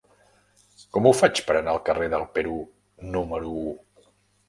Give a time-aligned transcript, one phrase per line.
[0.97, 2.59] Com ho faig per anar al carrer del Perú
[3.15, 3.79] número u?